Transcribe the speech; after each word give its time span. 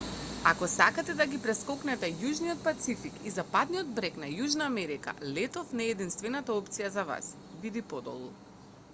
ако 0.51 0.67
сакате 0.69 1.15
да 1.17 1.25
ги 1.31 1.39
прескокнете 1.41 2.07
јужниот 2.21 2.63
пацифик 2.67 3.19
и 3.31 3.33
западниот 3.35 3.91
брег 3.99 4.17
на 4.23 4.29
јужна 4.31 4.69
америка 4.69 5.13
летов 5.35 5.75
не 5.81 5.85
е 5.89 5.93
единствената 5.97 6.55
опција 6.63 6.89
за 6.97 7.05
вас. 7.11 7.29
види 7.67 7.85
подолу 7.93 8.33